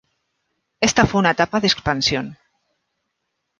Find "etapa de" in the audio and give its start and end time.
1.29-1.67